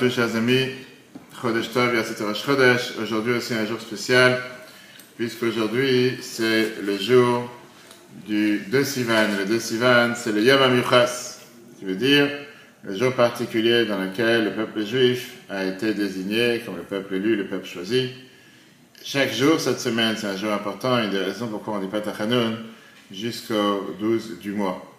[0.00, 0.70] tous, chers amis.
[1.42, 2.94] Chodesh Tov, Chodesh.
[3.02, 4.40] Aujourd'hui aussi un jour spécial,
[5.18, 7.50] puisqu'aujourd'hui c'est le jour
[8.26, 9.26] du 2 Sivan.
[9.38, 11.40] Le 2 Sivan, c'est le Yom HaMichas,
[11.78, 12.30] qui veut dire
[12.82, 17.36] le jour particulier dans lequel le peuple juif a été désigné comme le peuple élu,
[17.36, 18.08] le peuple choisi.
[19.04, 22.00] Chaque jour cette semaine, c'est un jour important, une des raisons pourquoi on dit pas
[22.00, 22.56] Tachanoun
[23.12, 24.89] jusqu'au 12 du mois.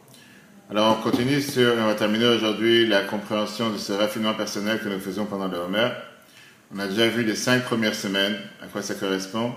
[0.71, 4.87] Alors on continue sur, on va terminer aujourd'hui la compréhension de ce raffinement personnel que
[4.87, 5.89] nous faisons pendant le Homer.
[6.73, 9.51] On a déjà vu les cinq premières semaines, à quoi ça correspond.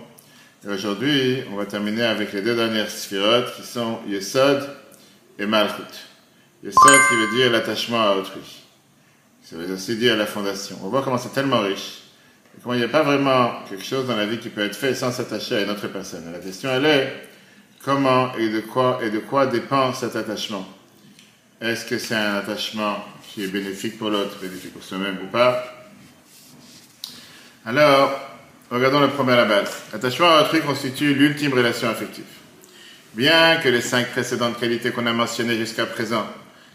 [0.66, 4.68] Et aujourd'hui, on va terminer avec les deux dernières sphirotes qui sont Yesod
[5.38, 5.84] et Malchut.
[6.64, 8.64] Yesod qui veut dire l'attachement à autrui.
[9.40, 10.80] Ça veut aussi dire la fondation.
[10.82, 12.02] On voit comment c'est tellement riche.
[12.58, 14.74] Et comment il n'y a pas vraiment quelque chose dans la vie qui peut être
[14.74, 16.24] fait sans s'attacher à une autre personne.
[16.32, 17.12] la question elle est,
[17.84, 20.66] comment et de quoi, et de quoi dépend cet attachement?
[21.64, 25.64] Est-ce que c'est un attachement qui est bénéfique pour l'autre, bénéfique pour soi-même ou pas?
[27.64, 28.20] Alors,
[28.70, 29.70] regardons le premier à base.
[29.92, 32.24] L'attachement à autrui constitue l'ultime relation affective.
[33.14, 36.26] Bien que les cinq précédentes qualités qu'on a mentionnées jusqu'à présent,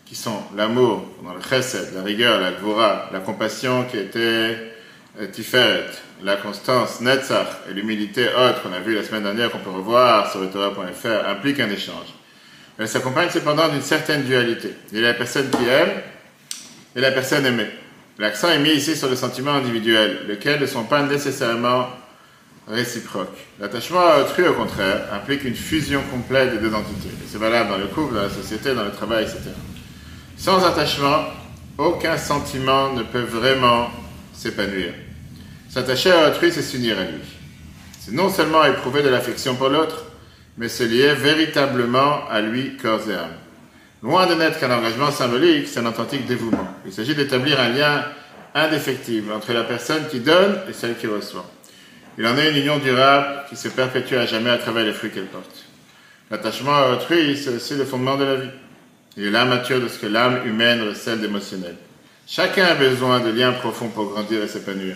[0.05, 4.73] qui sont l'amour, le chesed, la rigueur, la gvura, la compassion qui était
[5.19, 5.85] euh, tiferet,
[6.23, 10.31] la constance, netzach, et l'humilité autre, qu'on a vu la semaine dernière, qu'on peut revoir
[10.31, 10.49] sur le
[11.27, 12.07] impliquent un échange.
[12.79, 14.73] Elle s'accompagne cependant d'une certaine dualité.
[14.93, 15.89] Il y a la personne qui aime
[16.95, 17.69] et la personne aimée.
[18.17, 21.89] L'accent est mis ici sur le sentiment individuel, lesquels ne sont pas nécessairement
[22.69, 23.37] réciproques.
[23.59, 27.09] L'attachement à autrui, au contraire, implique une fusion complète des deux entités.
[27.29, 29.39] C'est valable dans le couple, dans la société, dans le travail, etc.
[30.37, 31.25] Sans attachement,
[31.77, 33.89] aucun sentiment ne peut vraiment
[34.33, 34.93] s'épanouir.
[35.69, 37.19] S'attacher à autrui, c'est s'unir à lui.
[37.99, 40.05] C'est non seulement éprouver de l'affection pour l'autre,
[40.59, 43.37] mais se lier véritablement à lui corps et âme.
[44.03, 46.67] Loin de n'être qu'un engagement symbolique, c'est un authentique dévouement.
[46.85, 48.03] Il s'agit d'établir un lien
[48.53, 51.49] indéfectible entre la personne qui donne et celle qui reçoit.
[52.17, 55.11] Il en est une union durable qui se perpétue à jamais à travers les fruits
[55.11, 55.65] qu'elle porte.
[56.29, 58.49] L'attachement à autrui, c'est aussi le fondement de la vie.
[59.15, 61.75] Il est l'amature de ce que l'âme humaine recèle d'émotionnel.
[62.27, 64.95] Chacun a besoin de liens profonds pour grandir et s'épanouir.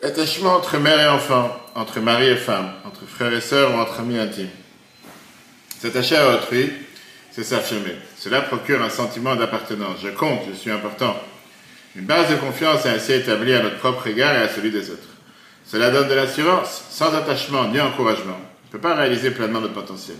[0.00, 3.98] L'attachement entre mère et enfant, entre mari et femme, entre frères et sœurs ou entre
[3.98, 4.48] amis intimes.
[5.80, 6.72] S'attacher à autrui,
[7.32, 7.96] c'est s'affirmer.
[8.16, 9.98] Cela procure un sentiment d'appartenance.
[10.00, 11.16] Je compte, je suis important.
[11.96, 14.88] Une base de confiance est ainsi établie à notre propre égard et à celui des
[14.88, 15.08] autres.
[15.66, 18.38] Cela donne de l'assurance, sans attachement ni encouragement.
[18.38, 20.16] On ne peut pas réaliser pleinement notre potentiel.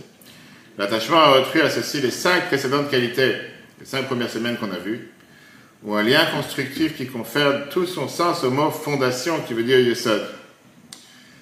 [0.77, 3.37] L'attachement à autrui associe les cinq précédentes qualités,
[3.79, 5.13] les cinq premières semaines qu'on a vues,
[5.85, 9.79] ou un lien constructif qui confère tout son sens au mot fondation qui veut dire
[9.79, 10.23] yesod.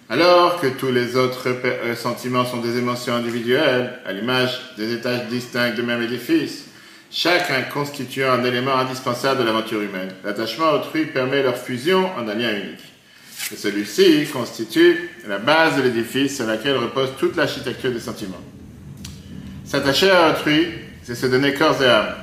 [0.09, 5.27] Alors que tous les autres euh, sentiments sont des émotions individuelles, à l'image des étages
[5.27, 6.67] distincts de même édifice,
[7.11, 10.15] chacun constituant un élément indispensable de l'aventure humaine.
[10.25, 12.85] L'attachement à autrui permet leur fusion en un lien unique.
[13.53, 18.43] Et celui-ci constitue la base de l'édifice sur laquelle repose toute l'architecture des sentiments.
[19.65, 20.69] S'attacher à autrui,
[21.03, 22.15] c'est se donner corps et âme.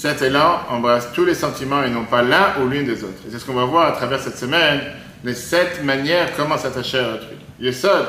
[0.00, 3.20] Cet élan embrasse tous les sentiments et non pas l'un ou l'une des autres.
[3.28, 4.80] Et c'est ce qu'on va voir à travers cette semaine,
[5.22, 7.36] les sept manières comment s'attacher à autrui.
[7.60, 8.06] Yesod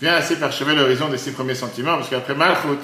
[0.00, 2.80] vient ainsi parchever l'horizon des six premiers sentiments, parce qu'après Malchut,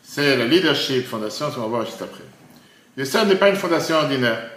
[0.00, 2.22] c'est la leadership, fondation, ce qu'on va voir juste après.
[2.96, 4.48] Yesod n'est pas une fondation ordinaire.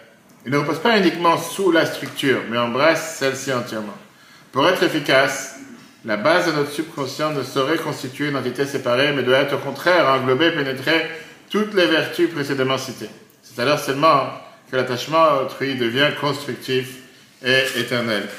[0.46, 3.98] Il ne repose pas uniquement sous la structure, mais embrasse celle-ci entièrement.
[4.52, 5.56] Pour être efficace,
[6.06, 9.58] la base de notre subconscient ne saurait constituer une entité séparée, mais doit être au
[9.66, 11.08] contraire englober, pénétrer
[11.50, 13.10] toutes les vertus précédemment citées.
[13.54, 14.30] C'est alors seulement
[14.72, 17.00] que l'attachement à autrui devient constructif
[17.44, 18.30] et éternel.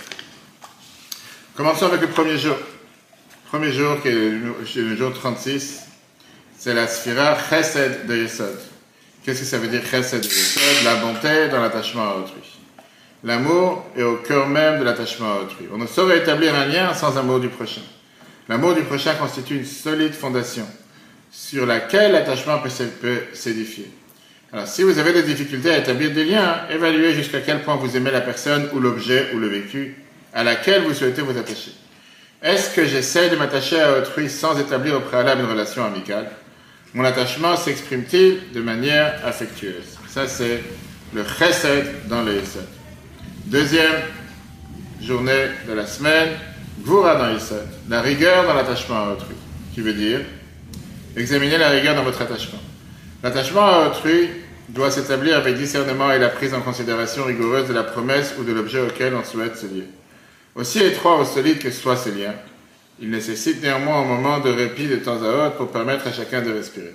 [1.55, 2.57] Commençons avec le premier jour.
[2.57, 4.13] Le premier jour, qui est
[4.77, 5.83] le jour 36,
[6.57, 8.59] c'est la sphira chesed de Yesod.
[9.23, 10.85] Qu'est-ce que ça veut dire chesed de Yesod?
[10.85, 12.41] La bonté dans l'attachement à autrui.
[13.23, 15.67] L'amour est au cœur même de l'attachement à autrui.
[15.75, 17.83] On ne saurait établir un lien sans amour du prochain.
[18.49, 20.67] L'amour du prochain constitue une solide fondation
[21.31, 23.91] sur laquelle l'attachement peut s'édifier.
[24.53, 27.97] Alors, si vous avez des difficultés à établir des liens, évaluez jusqu'à quel point vous
[27.97, 29.97] aimez la personne ou l'objet ou le vécu
[30.35, 31.73] à laquelle vous souhaitez vous attacher.
[32.43, 36.31] Est-ce que j'essaie de m'attacher à autrui sans établir au préalable une relation amicale?
[36.93, 39.97] Mon attachement s'exprime-t-il de manière affectueuse?
[40.09, 40.63] Ça, c'est
[41.15, 42.67] le chesed dans le Yesod.
[43.47, 44.03] Deuxième
[45.01, 46.29] journée de la semaine,
[46.85, 49.35] Gvura dans Yesod, la rigueur dans l'attachement à autrui,
[49.75, 50.21] qui veut dire?
[51.17, 52.61] Examiner la rigueur dans votre attachement.
[53.23, 54.29] L'attachement à autrui
[54.69, 58.53] doit s'établir avec discernement et la prise en considération rigoureuse de la promesse ou de
[58.53, 59.87] l'objet auquel on souhaite se lier.
[60.55, 62.35] Aussi étroit ou solide que soient ces liens,
[63.01, 66.43] il nécessite néanmoins un moment de répit de temps à autre pour permettre à chacun
[66.43, 66.95] de respirer.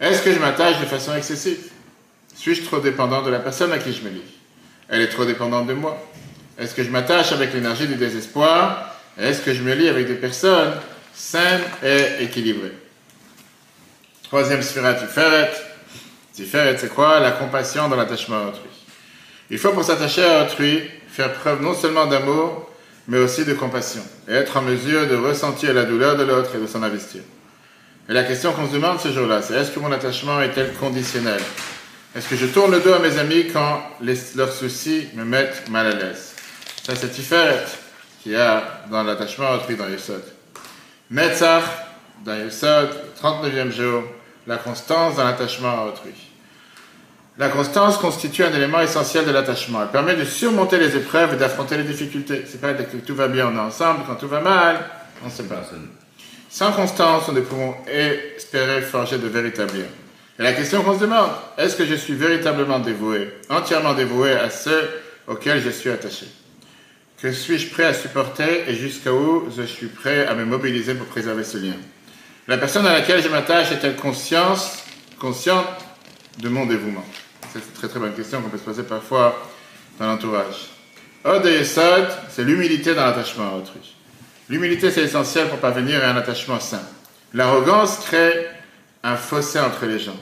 [0.00, 1.70] Est-ce que je m'attache de façon excessive?
[2.34, 4.22] Suis-je trop dépendant de la personne à qui je me lie?
[4.88, 6.02] Elle est trop dépendante de moi.
[6.58, 8.96] Est-ce que je m'attache avec l'énergie du désespoir?
[9.18, 10.74] Est-ce que je me lie avec des personnes
[11.14, 12.74] saines et équilibrées?
[14.24, 15.67] Troisième sphère, Tiferet.
[16.38, 18.70] Tiferet, c'est quoi La compassion dans l'attachement à autrui.
[19.50, 22.70] Il faut pour s'attacher à autrui faire preuve non seulement d'amour,
[23.08, 26.60] mais aussi de compassion, et être en mesure de ressentir la douleur de l'autre et
[26.60, 27.22] de s'en investir.
[28.08, 31.40] Et la question qu'on se demande ce jour-là, c'est est-ce que mon attachement est-elle conditionnel
[32.14, 33.82] Est-ce que je tourne le dos à mes amis quand
[34.36, 36.34] leurs soucis me mettent mal à l'aise?
[36.84, 37.64] Ça, c'est Tiferet
[38.22, 40.22] qu'il y a dans l'attachement à autrui dans Yesod.
[41.10, 41.64] Netzach,
[42.24, 44.04] dans Yesod, 39e jour,
[44.46, 46.27] la constance dans l'attachement à autrui.
[47.38, 49.82] La constance constitue un élément essentiel de l'attachement.
[49.82, 52.42] Elle permet de surmonter les épreuves et d'affronter les difficultés.
[52.46, 54.00] C'est pas que tout va bien, on est ensemble.
[54.08, 54.84] Quand tout va mal,
[55.24, 55.62] on sait pas.
[56.50, 59.84] Sans constance, nous ne pouvons espérer forger de véritables liens.
[60.40, 64.50] Et la question qu'on se demande, est-ce que je suis véritablement dévoué, entièrement dévoué à
[64.50, 64.90] ceux
[65.28, 66.26] auxquels je suis attaché?
[67.22, 71.06] Que suis-je prêt à supporter et jusqu'à où je suis prêt à me mobiliser pour
[71.06, 71.74] préserver ce lien?
[72.48, 74.58] La personne à laquelle je m'attache est-elle consciente
[76.38, 77.04] de mon dévouement?
[77.52, 79.38] C'est une très très bonne question qu'on peut se poser parfois
[79.98, 80.68] dans l'entourage.
[81.24, 83.94] Od et c'est l'humilité dans l'attachement à autrui.
[84.48, 86.82] L'humilité, c'est essentiel pour parvenir à un attachement sain.
[87.34, 88.46] L'arrogance crée
[89.02, 90.16] un fossé entre les gens.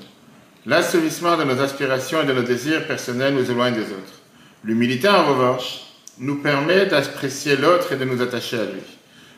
[0.67, 4.21] L'assouvissement de nos aspirations et de nos désirs personnels nous éloigne des autres.
[4.65, 5.83] L'humilité, en revanche,
[6.19, 8.83] nous permet d'apprécier l'autre et de nous attacher à lui.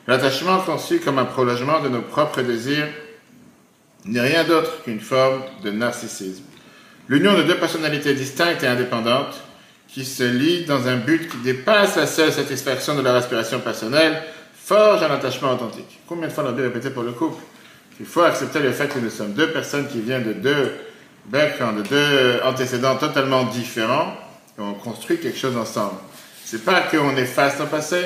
[0.06, 2.88] L'attachement conçu comme un prolongement de nos propres désirs
[4.06, 6.44] n'est rien d'autre qu'une forme de narcissisme.
[7.08, 9.40] L'union de deux personnalités distinctes et indépendantes
[9.88, 14.22] qui se lient dans un but qui dépasse la seule satisfaction de leur aspiration personnelle
[14.54, 16.00] forge un attachement authentique.
[16.06, 17.42] Combien de fois l'on a répéter pour le couple
[17.98, 20.72] Il faut accepter le fait que nous sommes deux personnes qui viennent de deux
[21.24, 24.14] backgrounds, de deux antécédents totalement différents
[24.58, 25.96] et on construit quelque chose ensemble.
[26.44, 28.02] C'est pas qu'on efface notre passé,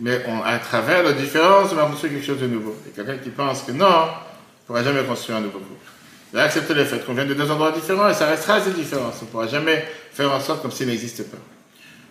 [0.00, 2.74] mais on, à travers nos différences, on va construire quelque chose de nouveau.
[2.88, 5.93] Et quelqu'un qui pense que non, ne pourra jamais construire un nouveau couple
[6.34, 9.16] et accepter le fait qu'on vient de deux endroits différents et ça restera ces différences.
[9.22, 11.38] On ne pourra jamais faire en sorte comme s'il n'existait pas.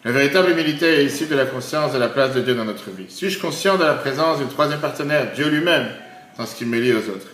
[0.06, 2.90] La véritable humilité est issue de la conscience de la place de Dieu dans notre
[2.90, 3.06] vie.
[3.10, 5.88] Suis-je conscient de la présence du troisième partenaire, Dieu lui-même,
[6.38, 7.28] dans ce qui me lie aux autres?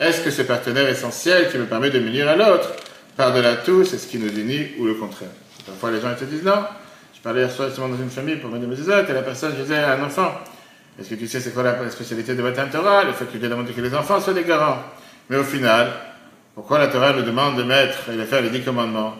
[0.00, 2.70] Est-ce que ce partenaire essentiel qui me permet de m'unir à l'autre,
[3.16, 5.30] par-delà tout, c'est ce qui nous unit ou le contraire?
[5.66, 6.64] Parfois les gens te disent non.
[7.14, 9.62] Je parlais hier soir justement dans une famille pour me dire, et la personne, je
[9.62, 10.32] disais un enfant,
[10.98, 13.04] est-ce que tu sais c'est quoi la spécialité de votre Torah?
[13.04, 14.82] Le fait que Dieu demande que les enfants soient des garants.
[15.30, 15.88] Mais au final,
[16.54, 19.14] pourquoi la Torah nous demande de mettre et de faire les dix commandements?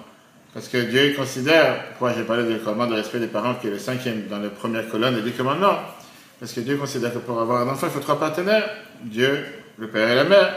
[0.52, 3.70] Parce que Dieu considère, pourquoi j'ai parlé du commandement de respect des parents qui est
[3.70, 5.78] le cinquième dans la première colonne des dix commandements?
[6.38, 8.68] Parce que Dieu considère que pour avoir un enfant, il faut trois partenaires
[9.02, 9.44] Dieu,
[9.78, 10.56] le père et la mère.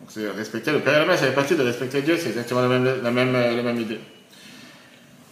[0.00, 2.28] Donc c'est respecter le père et la mère, ça fait partie de respecter Dieu, c'est
[2.28, 3.98] exactement la même, la, même, idée.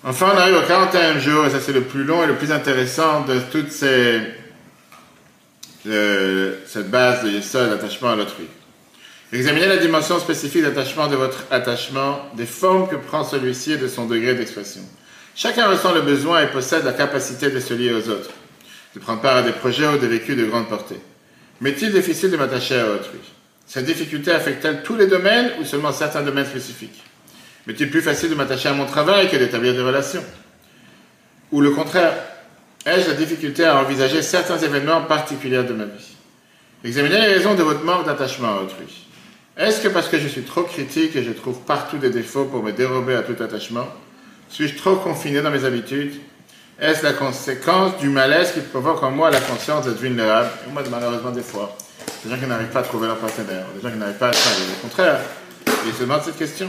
[0.03, 2.53] Enfin, on arrive au 41e jour, et ça c'est le plus long et le plus
[2.53, 4.23] intéressant de toute ces,
[5.85, 8.47] cette base de Yesod, l'attachement à l'autrui.
[9.33, 13.89] Examinez la dimension spécifique d'attachement de votre attachement, des formes que prend celui-ci et de
[13.89, 14.83] son degré d'expression.
[15.35, 18.31] Chacun ressent le besoin et possède la capacité de se lier aux autres,
[18.95, 21.01] de prendre part à des projets ou des vécus de grande portée.
[21.61, 23.19] M'est-il difficile de m'attacher à autrui?
[23.67, 27.03] Cette difficulté affecte-t-elle tous les domaines ou seulement certains domaines spécifiques?
[27.67, 30.25] M'est-il plus facile de m'attacher à mon travail que d'établir des relations?
[31.51, 32.15] Ou le contraire
[32.87, 36.15] Ai-je la difficulté à envisager certains événements particuliers de ma vie?
[36.85, 39.06] Examinez les raisons de votre manque d'attachement à autrui.
[39.57, 42.63] Est-ce que parce que je suis trop critique et je trouve partout des défauts pour
[42.63, 43.89] me dérober à tout attachement
[44.51, 46.13] Suis-je trop confiné dans mes habitudes?
[46.79, 50.51] Est-ce la conséquence du malaise qui provoque en moi la conscience d'être vulnérable?
[50.69, 51.75] Et moi, malheureusement, des fois,
[52.23, 54.33] des gens qui n'arrivent pas à trouver leur partenaire, des gens qui n'arrivent pas à
[54.33, 54.73] travailler.
[54.79, 55.21] Au contraire,
[55.87, 56.69] ils se demandent cette question.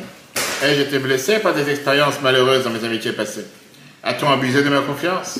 [0.64, 3.48] Ai-je été blessé par des expériences malheureuses dans mes amitiés passées?
[4.02, 5.40] A-t-on abusé de ma confiance?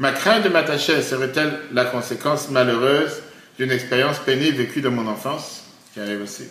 [0.00, 3.22] Ma crainte de m'attacher serait-elle la conséquence malheureuse
[3.56, 5.62] d'une expérience pénible vécue dans mon enfance,
[5.94, 6.48] qui arrive aussi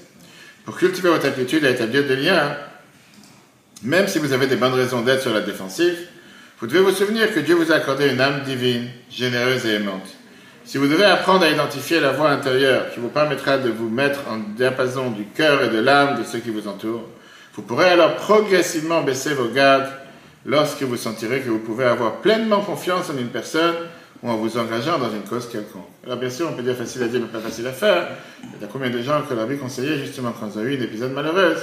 [0.67, 2.57] pour cultiver votre aptitude à établir des liens,
[3.83, 5.97] même si vous avez des bonnes raisons d'être sur la défensive,
[6.59, 10.09] vous devez vous souvenir que Dieu vous a accordé une âme divine, généreuse et aimante.
[10.65, 14.19] Si vous devez apprendre à identifier la voix intérieure qui vous permettra de vous mettre
[14.29, 17.07] en diapason du cœur et de l'âme de ceux qui vous entourent,
[17.55, 19.89] vous pourrez alors progressivement baisser vos gardes
[20.45, 23.75] lorsque vous sentirez que vous pouvez avoir pleinement confiance en une personne
[24.23, 25.87] ou en vous engageant dans une cause quelconque.
[26.05, 28.09] Alors bien sûr, on peut dire facile à dire, mais pas facile à faire.
[28.43, 30.75] Il y a combien de gens que la vie conseillait, justement, quand ils ont eu
[30.75, 31.59] une épisode malheureuse,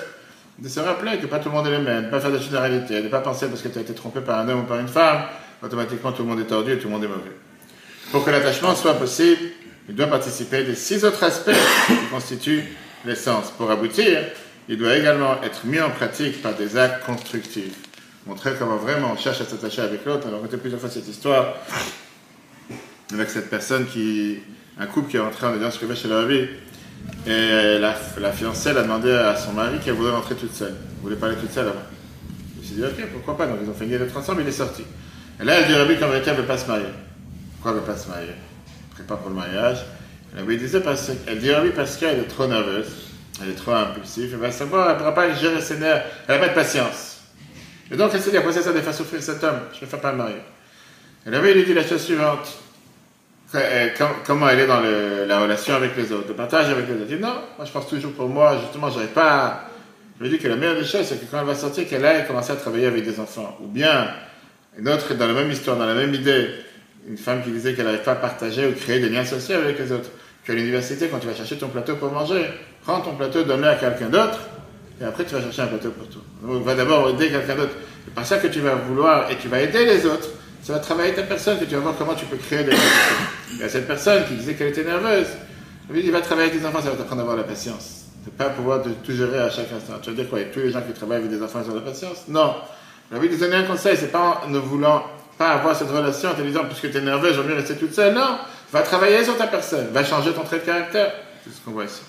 [0.58, 2.38] de se rappeler que pas tout le monde est le même, de pas faire de
[2.38, 4.64] généralité, de ne pas penser parce que tu as été trompé par un homme ou
[4.64, 5.24] par une femme,
[5.62, 7.32] automatiquement tout le monde est tordu et tout le monde est mauvais.
[8.12, 9.40] Pour que l'attachement soit possible,
[9.88, 11.50] il doit participer des six autres aspects
[11.88, 12.64] qui constituent
[13.04, 13.50] l'essence.
[13.50, 14.20] Pour aboutir,
[14.68, 17.74] il doit également être mis en pratique par des actes constructifs.
[18.26, 20.26] montrer comment vraiment on cherche à s'attacher avec l'autre.
[20.30, 21.54] On a plusieurs fois cette histoire
[23.12, 24.38] avec cette personne qui,
[24.78, 26.46] un couple qui est rentré en audience privée chez leur vie.
[27.26, 30.74] Et la, la fiancée elle a demandé à son mari qu'elle voulait rentrer toute seule.
[30.74, 31.86] Elle voulait pas aller toute seule là-bas.
[32.60, 33.46] Il s'est dit, ok, pourquoi pas?
[33.46, 34.84] Donc ils ont une d'être ensemble, il est sorti.
[35.40, 36.86] Et là, elle dit, Rabbi, vérité, elle ne veut pas se marier.
[37.54, 38.32] Pourquoi elle ne veut pas se marier?
[38.98, 39.84] Elle pas pour le mariage.
[40.36, 42.86] Elle disait parce elle dit, Rabbi, parce qu'elle est trop nerveuse,
[43.42, 46.34] elle est trop impulsive, elle va savoir, elle ne pourra pas gérer ses nerfs, elle
[46.36, 47.18] n'a pas de patience.
[47.90, 49.96] Et donc elle s'est dit, après ça, ça faire souffrir cet homme, je ne vais
[49.98, 50.36] pas me marier.
[51.26, 52.63] Et Rabbi lui dit la chose suivante.
[54.26, 57.20] Comment elle est dans la relation avec les autres, le partage avec les autres?
[57.20, 59.68] Non, moi je pense toujours pour moi, justement, n'arrive pas.
[60.18, 62.04] Je lui dis que la meilleure des choses, c'est que quand elle va sortir, qu'elle
[62.04, 63.56] aille commencer à travailler avec des enfants.
[63.60, 64.08] Ou bien,
[64.78, 66.48] une autre, dans la même histoire, dans la même idée,
[67.08, 69.78] une femme qui disait qu'elle n'arrive pas à partager ou créer des liens sociaux avec
[69.78, 70.10] les autres.
[70.44, 72.46] Qu'à l'université, quand tu vas chercher ton plateau pour manger,
[72.82, 74.40] prends ton plateau, donne-le à quelqu'un d'autre,
[75.00, 76.22] et après tu vas chercher un plateau pour toi.
[76.42, 77.74] Donc, va d'abord aider quelqu'un d'autre.
[78.04, 80.28] C'est pas ça que tu vas vouloir, et tu vas aider les autres.
[80.64, 82.72] Ça va travailler ta personne, que tu vas voir comment tu peux créer des
[83.52, 85.26] Il y a cette personne qui disait qu'elle était nerveuse.
[85.94, 88.04] Il va travailler avec des enfants, ça va t'apprendre à avoir la patience.
[88.24, 89.98] De ne pas pouvoir tout gérer à chaque instant.
[90.00, 91.82] Tu vas dire quoi tous les gens qui travaillent avec des enfants, ils ont la
[91.82, 92.24] patience?
[92.28, 92.54] Non.
[93.10, 95.04] J'ai envie de donner un conseil, c'est pas en ne voulant
[95.36, 97.92] pas avoir cette relation en te disant, puisque tu es nerveux, je mieux rester toute
[97.92, 98.14] seule.
[98.14, 98.38] Non,
[98.72, 101.12] va travailler sur ta personne, va changer ton trait de caractère.
[101.44, 102.00] C'est ce qu'on voit ici.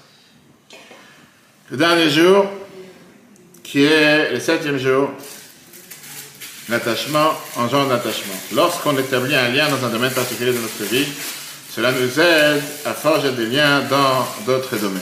[1.71, 2.45] Le dernier jour,
[3.63, 5.09] qui est le septième jour,
[6.69, 8.33] l'attachement engendre l'attachement.
[8.53, 11.05] Lorsqu'on établit un lien dans un domaine particulier de notre vie,
[11.69, 15.01] cela nous aide à forger des liens dans d'autres domaines.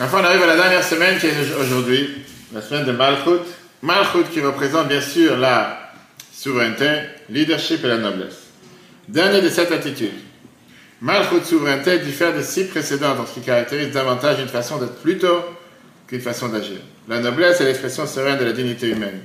[0.00, 2.10] Enfin, on arrive à la dernière semaine qui est aujourd'hui,
[2.52, 3.42] la semaine de Malchut.
[3.82, 5.92] Malchut qui représente bien sûr la
[6.32, 6.88] souveraineté,
[7.28, 8.36] leadership et la noblesse.
[9.08, 10.12] Dernier de cette attitude.
[11.00, 15.44] Malchut souveraineté diffère des six précédentes en ce qui caractérise davantage une façon d'être plutôt
[16.06, 16.78] qu'une façon d'agir.
[17.08, 19.20] La noblesse est l'expression sereine de la dignité humaine.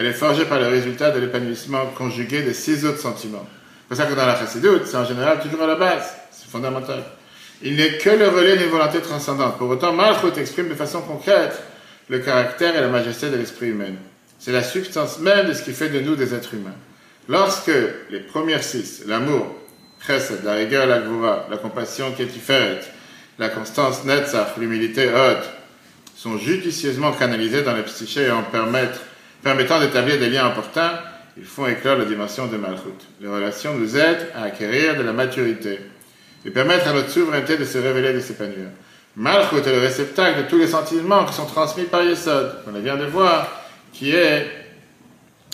[0.00, 3.46] Elle est forgée par le résultat de l'épanouissement conjugué des six autres sentiments.
[3.46, 6.14] C'est pour ça que dans la chassidoute, c'est en général toujours à la base.
[6.32, 7.02] C'est fondamental.
[7.62, 9.58] Il n'est que le relais d'une volonté transcendante.
[9.58, 11.62] Pour autant, Malchut exprime de façon concrète
[12.08, 13.92] le caractère et la majesté de l'esprit humain.
[14.38, 16.76] C'est la substance même de ce qui fait de nous des êtres humains.
[17.28, 17.70] Lorsque
[18.08, 19.54] les premières six, l'amour,
[20.06, 22.80] chesed, la rigueur, la gvura, la compassion, ketiferet,
[23.38, 25.40] la constance, netzach, l'humilité, hod,
[26.16, 28.44] sont judicieusement canalisés dans la psyché et en
[29.42, 30.90] permettant d'établir des liens importants,
[31.36, 32.90] ils font éclore la dimension de Malchut.
[33.20, 35.78] Les relations nous aident à acquérir de la maturité
[36.44, 38.68] et permettre à notre souveraineté de se révéler et de s'épanouir.
[39.16, 42.96] Malchut est le réceptacle de tous les sentiments qui sont transmis par Yesod, qu'on vient
[42.96, 43.48] de voir,
[43.92, 44.46] qui est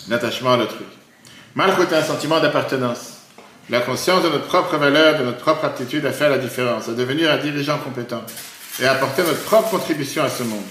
[0.09, 0.85] l'attachement à l'autrui.
[1.55, 3.13] Malchut est un sentiment d'appartenance.
[3.69, 6.93] La conscience de notre propre valeur, de notre propre aptitude à faire la différence, à
[6.93, 8.23] devenir un dirigeant compétent
[8.79, 10.63] et à apporter notre propre contribution à ce monde.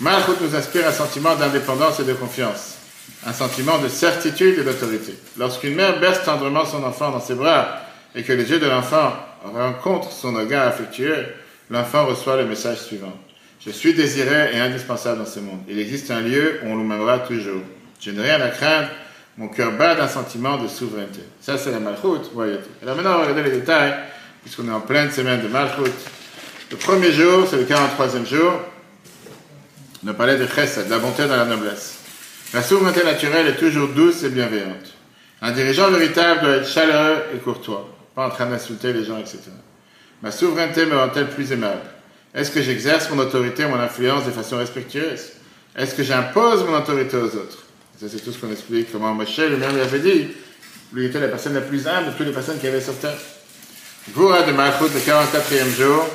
[0.00, 2.78] Malchut nous inspire un sentiment d'indépendance et de confiance,
[3.26, 5.14] un sentiment de certitude et d'autorité.
[5.36, 7.82] Lorsqu'une mère berce tendrement son enfant dans ses bras
[8.14, 9.12] et que les yeux de l'enfant
[9.44, 11.26] rencontrent son regard affectueux,
[11.68, 13.12] l'enfant reçoit le message suivant.
[13.64, 15.60] Je suis désiré et indispensable dans ce monde.
[15.68, 17.60] Il existe un lieu où on nous m'aimera toujours.
[18.00, 18.88] Je n'ai rien à craindre.
[19.36, 21.20] Mon cœur bat d'un sentiment de souveraineté.
[21.42, 22.30] Ça, c'est la malchoute.
[22.32, 23.94] voyez Alors maintenant, on les détails,
[24.42, 25.92] puisqu'on est en pleine semaine de malchoute.
[26.70, 28.52] Le premier jour, c'est le 43e jour.
[30.06, 31.98] On parler de chesed, de la bonté dans la noblesse.
[32.54, 34.94] La souveraineté naturelle est toujours douce et bienveillante.
[35.42, 39.38] Un dirigeant véritable doit être chaleureux et courtois, pas en train d'insulter les gens, etc.
[40.22, 41.82] Ma souveraineté me rend-elle plus aimable?
[42.34, 45.32] Est-ce que j'exerce mon autorité, mon influence de façon respectueuse?
[45.76, 47.58] Est-ce que j'impose mon autorité aux autres?
[48.00, 50.28] Ça, c'est tout ce qu'on explique, comment Moshe lui-même avait dit.
[50.94, 53.18] Lui était la personne la plus humble de toutes les personnes qui avaient sur terre.
[54.14, 56.08] Goura de Malchut, le 44e jour,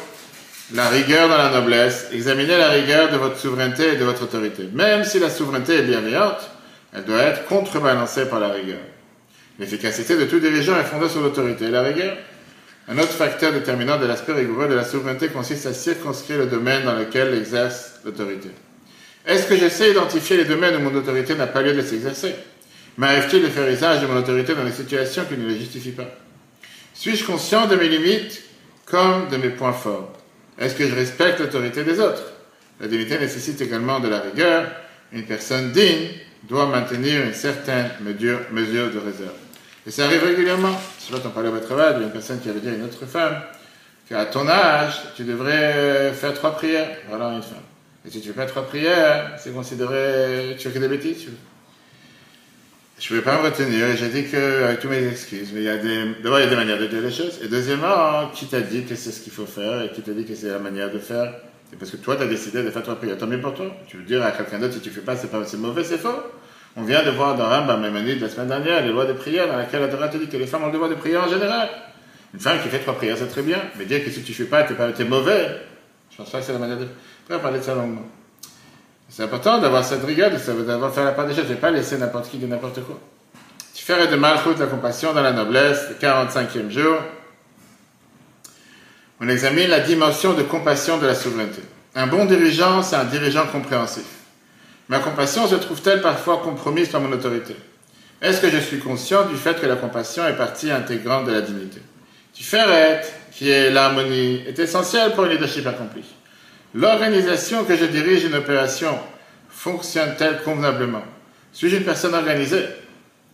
[0.73, 2.07] la rigueur dans la noblesse.
[2.11, 4.67] Examinez la rigueur de votre souveraineté et de votre autorité.
[4.73, 6.49] Même si la souveraineté est bienveillante,
[6.93, 8.79] elle doit être contrebalancée par la rigueur.
[9.59, 12.17] L'efficacité de tout dirigeant est fondée sur l'autorité et la rigueur.
[12.87, 16.83] Un autre facteur déterminant de l'aspect rigoureux de la souveraineté consiste à circonscrire le domaine
[16.83, 18.49] dans lequel exerce l'autorité.
[19.25, 22.35] Est-ce que j'essaie d'identifier les domaines où mon autorité n'a pas lieu de s'exercer?
[22.97, 26.09] M'arrive-t-il de faire usage de mon autorité dans des situations qui ne le justifient pas?
[26.93, 28.43] Suis-je conscient de mes limites
[28.85, 30.13] comme de mes points forts?
[30.57, 32.23] Est-ce que je respecte l'autorité des autres?
[32.79, 34.67] La dignité nécessite également de la rigueur.
[35.11, 36.09] Une personne digne
[36.43, 39.33] doit maintenir une certaine mesure, de réserve.
[39.85, 40.75] Et ça arrive régulièrement.
[40.99, 42.69] Je sais pas, t'en parlais au travail, il y a une personne qui avait dit
[42.69, 43.41] à une autre femme
[44.07, 46.89] qu'à ton âge, tu devrais faire trois prières.
[47.09, 47.57] Voilà une femme.
[48.05, 51.27] Et si tu fais trois prières, c'est considéré, tu fais des bêtises.
[52.97, 55.61] Je ne pouvais pas me retenir et j'ai dit que, avec tous mes excuses, mais
[55.61, 57.39] il y a des, d'abord, il y a des manières de dire les choses.
[57.43, 60.23] Et deuxièmement, qui t'a dit que c'est ce qu'il faut faire et qui t'a dit
[60.23, 61.33] que c'est la manière de faire?
[61.69, 63.17] C'est parce que toi, tu as décidé de faire trois prières.
[63.17, 63.65] Tant mieux pour toi.
[63.87, 65.97] Tu veux dire à quelqu'un d'autre, si tu fais pas, c'est pas, c'est mauvais, c'est
[65.97, 66.23] faux.
[66.77, 69.57] On vient de voir dans Rambam Maimonides la semaine dernière les lois de prière dans
[69.57, 71.69] laquelle la Torah te dit que les femmes ont le devoir de prier en général.
[72.33, 74.35] Une femme qui fait trois prières, c'est très bien, mais dire que si tu ne
[74.37, 75.61] fais pas, tu es, mauvais,
[76.11, 76.85] je pense pas que c'est la manière de.
[77.29, 78.05] On va parler de ça longuement.
[79.15, 82.29] C'est important d'avoir cette rigueur, d'avoir fait la part des choses, ne pas laisser n'importe
[82.29, 82.99] qui de n'importe quoi.
[83.73, 86.97] Tu ferais de malchut la compassion dans la noblesse, le 45e jour.
[89.21, 91.61] On examine la dimension de compassion de la souveraineté.
[91.95, 94.03] Un bon dirigeant, c'est un dirigeant compréhensif.
[94.89, 97.55] Ma compassion se trouve-t-elle parfois compromise par mon autorité?
[98.21, 101.39] Est-ce que je suis conscient du fait que la compassion est partie intégrante de la
[101.39, 101.81] dignité?
[102.33, 106.03] Tiferet, qui est l'harmonie, est essentielle pour un leadership accompli.
[106.75, 108.99] L'organisation que je dirige une opération
[109.47, 111.03] fonctionne-t-elle convenablement.
[111.53, 112.65] Suis-je une personne organisée?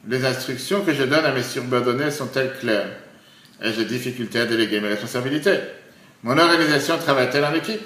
[0.07, 2.91] Les instructions que je donne à mes subordonnés sont-elles claires.
[3.60, 5.57] Ai-je des difficultés à déléguer mes responsabilités?
[6.21, 7.81] Mon organisation travaille-t-elle en équipe?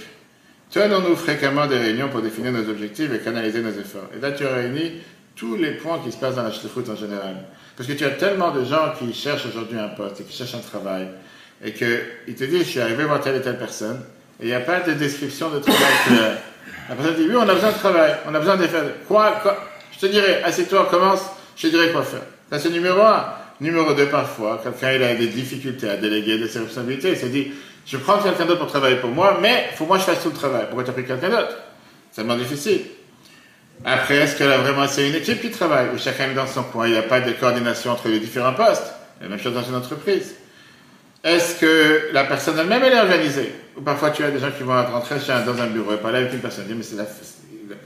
[0.71, 4.09] Tenons-nous fréquemment des réunions pour définir nos objectifs et canaliser nos efforts.
[4.13, 5.03] Et là, tu réunis
[5.37, 7.45] tous les points qui se passent dans la foot en général.
[7.77, 10.55] Parce que tu as tellement de gens qui cherchent aujourd'hui un poste et qui cherchent
[10.55, 11.07] un travail
[11.63, 14.01] et qu'ils te disent, je suis arrivé voir telle et telle personne
[14.39, 16.37] il n'y a pas de description de travail claire.
[16.89, 18.83] La personne dit, oui, on a besoin de travail, on a besoin de faire.
[19.07, 19.41] Quoi,
[19.91, 21.21] Je te dirais, assieds-toi, commence,
[21.55, 22.21] je te dirais quoi faire.
[22.49, 23.25] Ça, c'est numéro un.
[23.61, 27.51] Numéro deux, parfois, quelqu'un a des difficultés à déléguer de ses responsabilités, il se dit,
[27.85, 30.29] je prends quelqu'un d'autre pour travailler pour moi, mais il faut moi je fasse tout
[30.29, 30.65] le travail.
[30.65, 31.55] Pourquoi tu as pris quelqu'un d'autre?
[32.11, 32.81] C'est vraiment difficile.
[33.83, 35.89] Après, est-ce que là vraiment c'est une équipe qui travaille?
[35.93, 38.53] Ou chacun est dans son coin Il n'y a pas de coordination entre les différents
[38.53, 38.93] postes.
[39.21, 40.35] La même chose dans une entreprise.
[41.25, 43.51] Est-ce que la personne elle-même elle est organisée?
[43.75, 46.33] Ou parfois tu as des gens qui vont rentrer dans un bureau et parler avec
[46.33, 46.83] une personne, mais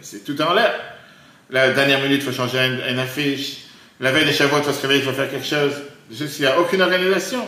[0.02, 0.74] c'est tout en l'air.
[1.50, 3.68] La dernière minute, il faut changer une, affiche.
[4.02, 5.72] La veille des chevaux, il faut se réveiller, il faut faire quelque chose.
[6.12, 7.48] Juste, il n'y a aucune organisation.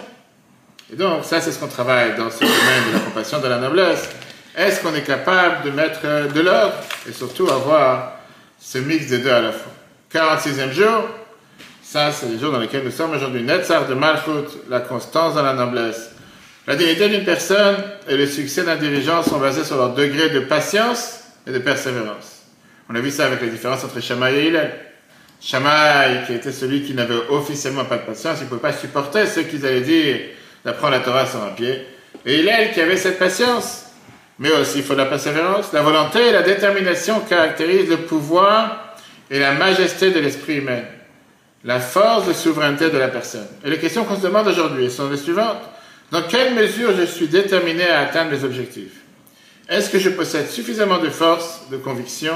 [0.93, 3.57] Et donc, ça, c'est ce qu'on travaille dans ce domaine de la compassion, de la
[3.57, 4.09] noblesse.
[4.55, 6.75] Est-ce qu'on est capable de mettre de l'ordre
[7.07, 8.17] et surtout avoir
[8.59, 9.73] ce mix des deux à la fois?
[10.13, 11.09] 46e jour,
[11.91, 13.43] ça, c'est les jours dans lesquels nous sommes aujourd'hui.
[13.43, 16.11] Netzar de Malchut, la constance dans la noblesse.
[16.65, 17.75] La dignité d'une personne
[18.07, 22.43] et le succès d'un dirigeant sont basés sur leur degré de patience et de persévérance.
[22.89, 24.71] On a vu ça avec la différence entre Shammai et Hillel.
[25.41, 29.25] Shammai, qui était celui qui n'avait officiellement pas de patience, il ne pouvait pas supporter
[29.25, 30.17] ce qu'ils allaient dire
[30.63, 31.85] d'apprendre la Torah sur un pied.
[32.25, 33.87] Et il est qui avait cette patience.
[34.39, 35.73] Mais aussi, il faut de la persévérance.
[35.73, 38.95] La volonté et la détermination caractérisent le pouvoir
[39.29, 40.83] et la majesté de l'esprit humain.
[41.63, 43.47] La force de souveraineté de la personne.
[43.63, 45.61] Et les questions qu'on se demande aujourd'hui sont les suivantes.
[46.11, 49.01] Dans quelle mesure je suis déterminé à atteindre mes objectifs?
[49.69, 52.33] Est-ce que je possède suffisamment de force, de conviction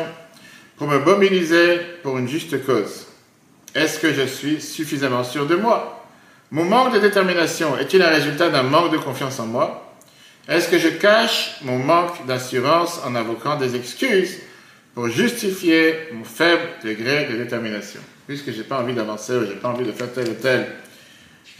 [0.77, 3.07] pour me mobiliser pour une juste cause?
[3.73, 6.05] Est-ce que je suis suffisamment sûr de moi?
[6.51, 9.95] Mon manque de détermination est-il un résultat d'un manque de confiance en moi?
[10.47, 14.38] Est-ce que je cache mon manque d'assurance en invoquant des excuses
[14.93, 17.99] pour justifier mon faible degré de détermination?
[18.27, 20.33] Puisque je n'ai pas envie d'avancer ou je n'ai pas envie de faire tel ou
[20.33, 20.67] tel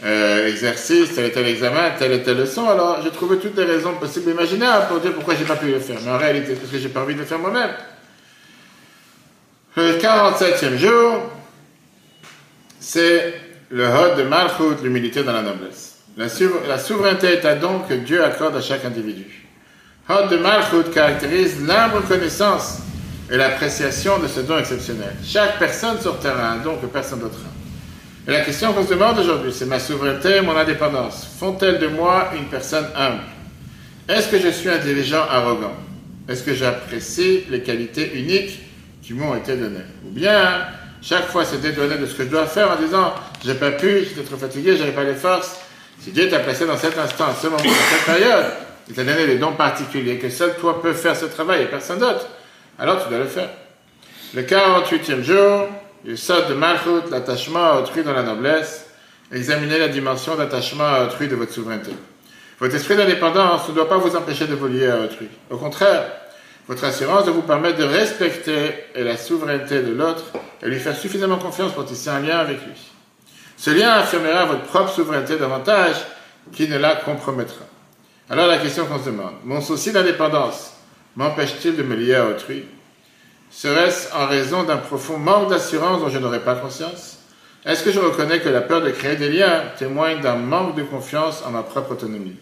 [0.04, 3.64] euh, exercice, tel ou tel examen, telle ou telle leçon, alors j'ai trouvé toutes les
[3.64, 5.98] raisons possibles et imaginables pour dire pourquoi j'ai pas pu le faire.
[6.04, 7.70] Mais en réalité, parce que j'ai pas envie de le faire moi-même.
[9.76, 11.30] Le 47e jour,
[12.80, 13.34] c'est
[13.70, 15.98] le Hod de Malchut, l'humilité dans la noblesse.
[16.16, 19.46] La, souveraineté est un don que Dieu accorde à chaque individu.
[20.08, 22.78] Hod de Malchut caractérise l'humble connaissance
[23.30, 25.14] et l'appréciation de ce don exceptionnel.
[25.24, 28.30] Chaque personne sur terre a un don que personne d'autre a.
[28.30, 31.26] Et la question qu'on se demande aujourd'hui, c'est ma souveraineté et mon indépendance.
[31.38, 33.22] Font-elles de moi une personne humble?
[34.08, 35.74] Est-ce que je suis dirigeant arrogant?
[36.28, 38.60] Est-ce que j'apprécie les qualités uniques
[39.02, 39.84] qui m'ont été données?
[40.04, 40.66] Ou bien
[41.02, 44.00] chaque fois se dédouaner de ce que je dois faire en disant j'ai pas pu,
[44.00, 45.56] j'étais trop fatigué, j'avais pas les forces.
[46.00, 48.46] Si Dieu t'a placé dans cet instant, ce moment, dans cette période,
[48.88, 52.00] il t'a donné des dons particuliers que seul toi peux faire ce travail et personne
[52.00, 52.26] d'autre,
[52.78, 53.50] alors tu dois le faire.
[54.34, 55.68] Le 48e jour,
[56.04, 58.86] il sort de Malchut, l'attachement à autrui dans la noblesse.
[59.32, 61.92] Examinez la dimension d'attachement à autrui de votre souveraineté.
[62.60, 65.28] Votre esprit d'indépendance ne doit pas vous empêcher de vous lier à autrui.
[65.50, 66.04] Au contraire,
[66.68, 70.24] votre assurance doit vous permettre de respecter la souveraineté de l'autre
[70.62, 72.74] et lui faire suffisamment confiance pour tisser un lien avec lui.
[73.56, 75.96] Ce lien affirmera votre propre souveraineté davantage
[76.52, 77.64] qu'il ne la compromettra.
[78.28, 80.75] Alors la question qu'on se demande, mon souci d'indépendance
[81.16, 82.64] m'empêche-t-il de me lier à autrui?
[83.50, 87.18] Serait-ce en raison d'un profond manque d'assurance dont je n'aurais pas conscience?
[87.64, 90.82] Est-ce que je reconnais que la peur de créer des liens témoigne d'un manque de
[90.82, 92.36] confiance en ma propre autonomie?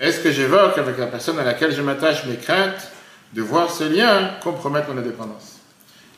[0.00, 2.90] Est-ce que j'évoque avec la personne à laquelle je m'attache mes craintes
[3.32, 5.56] de voir ce lien compromettre mon indépendance?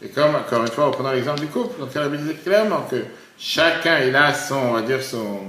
[0.02, 3.04] Et comme, encore une fois, en prenant l'exemple du couple, donc elle dit clairement que
[3.38, 5.40] chacun, il a son, on va dire, son,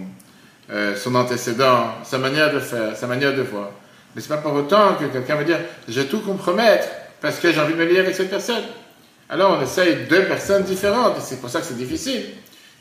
[0.71, 3.69] euh, son antécédent, sa manière de faire, sa manière de voir.
[4.15, 6.87] Mais c'est pas pour autant que quelqu'un va dire, je vais tout compromettre
[7.21, 8.63] parce que j'ai envie de me lier avec cette personne.
[9.29, 12.23] alors on essaye deux personnes différentes, et c'est pour ça que c'est difficile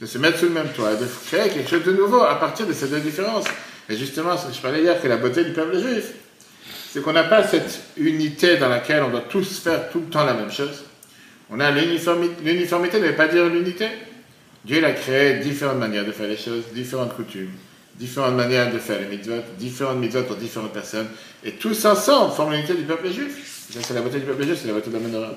[0.01, 2.37] de se mettre sous le même toit, et de créer quelque chose de nouveau à
[2.37, 3.47] partir de ces deux différences.
[3.89, 6.13] Et justement, je parlais hier que la beauté du peuple juif,
[6.91, 10.25] c'est qu'on n'a pas cette unité dans laquelle on doit tous faire tout le temps
[10.25, 10.85] la même chose.
[11.51, 13.89] On a l'uniformité, l'uniformité ne veut pas dire l'unité.
[14.65, 17.53] Dieu a créé différentes manières de faire les choses, différentes coutumes,
[17.99, 21.09] différentes manières de faire les mitzvot, différentes mitzvot pour différentes personnes,
[21.45, 23.67] et tous ensemble forment l'unité du peuple juif.
[23.71, 25.35] C'est la beauté du peuple juif, c'est la beauté de la menorah.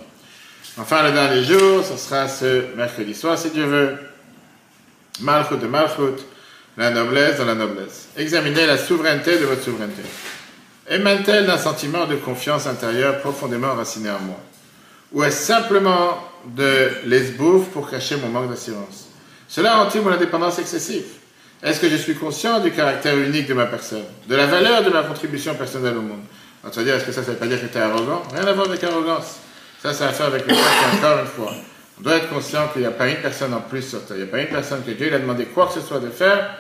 [0.78, 3.98] Enfin, le dernier jour, ce sera ce mercredi soir, si Dieu veut.
[5.20, 6.24] Malchut de Malchut,
[6.78, 8.08] la noblesse dans la noblesse.
[8.16, 10.04] Examinez la souveraineté de votre souveraineté.
[10.90, 14.40] Émane-t-elle d'un sentiment de confiance intérieure profondément enraciné en moi?
[15.12, 19.10] Ou est-ce simplement de l'esbouffe pour cacher mon manque d'assurance?
[19.48, 21.06] Cela rend-il mon indépendance excessive?
[21.64, 24.90] Est-ce que je suis conscient du caractère unique de ma personne De la valeur de
[24.90, 26.22] ma contribution personnelle au monde?
[26.64, 28.24] On va dire, est-ce que ça, ça veut pas dire que tu es arrogant?
[28.34, 29.38] Rien à voir avec arrogance.
[29.82, 31.54] Ça, ça a à faire avec le fait qu'encore une fois,
[32.00, 34.18] on doit être conscient qu'il n'y a pas une personne en plus sur terre.
[34.18, 36.00] Il n'y a pas une personne que Dieu lui a demandé quoi que ce soit
[36.00, 36.58] de faire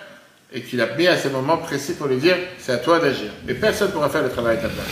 [0.53, 3.31] et qu'il a mis à ce moment précis pour lui dire c'est à toi d'agir.
[3.47, 4.87] Et personne ne pourra faire le travail à ta place.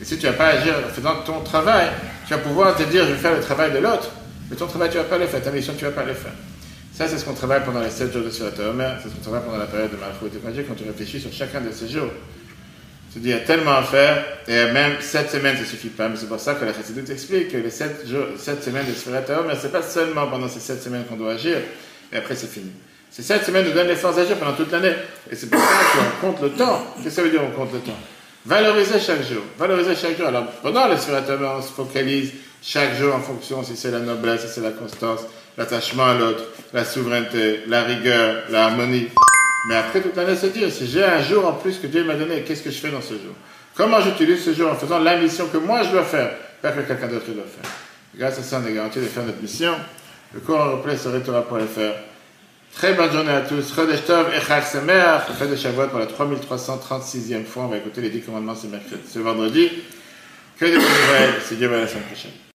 [0.00, 1.88] Et si tu n'as pas agir en faisant ton travail,
[2.26, 4.10] tu vas pouvoir te dire je vais faire le travail de l'autre,
[4.50, 6.14] mais ton travail tu vas pas le faire, ta mission tu ne vas pas le
[6.14, 6.32] faire.
[6.94, 9.44] Ça, c'est ce qu'on travaille pendant les 7 jours de Surat c'est ce qu'on travaille
[9.44, 12.10] pendant la période de Malchut et quand tu réfléchis sur chacun de ces jours.
[13.12, 15.88] Tu dis, il y a tellement à faire, et même 7 semaines, ça ne suffit
[15.88, 16.08] pas.
[16.08, 18.92] Mais c'est pour ça que la Chassidut explique que les 7, jours, 7 semaines de
[18.92, 21.58] Surat mais ce n'est pas seulement pendant ces 7 semaines qu'on doit agir,
[22.12, 22.72] et après c'est fini.
[23.10, 24.94] Ces 7 semaines nous donnent les forces d'agir pendant toute l'année.
[25.30, 25.66] Et c'est pour ça
[26.20, 26.82] qu'on compte le temps.
[26.96, 27.98] Qu'est-ce que ça veut dire on compte le temps?
[28.46, 29.42] Valoriser chaque jour.
[29.58, 30.26] Valoriser chaque jour.
[30.26, 31.22] Alors, pendant le Surat
[31.56, 35.20] on se focalise chaque jour en fonction si c'est la noblesse, si c'est la constance,
[35.56, 39.08] l'attachement à l'autre, la souveraineté, la rigueur, l'harmonie.
[39.68, 42.14] Mais après toute l'année, se dire, si j'ai un jour en plus que Dieu m'a
[42.14, 43.34] donné, qu'est-ce que je fais dans ce jour?
[43.74, 46.80] Comment j'utilise ce jour en faisant la mission que moi je dois faire, pas que
[46.80, 47.70] quelqu'un d'autre doit faire?
[48.16, 49.72] Grâce à ça, on est garanti de faire notre mission.
[50.34, 51.94] Le cours en replay le faire.
[52.74, 53.74] Très bonne journée à tous.
[53.74, 55.22] Chodesh Tov et Chag Sameach.
[55.38, 57.64] Fête de Shavuot pour la 3336e fois.
[57.64, 59.70] On va écouter les 10 commandements ce, mercredi, ce vendredi.
[60.58, 61.34] Que des bonnes nouvelles.
[61.44, 62.51] C'est Dieu à la semaine prochaine.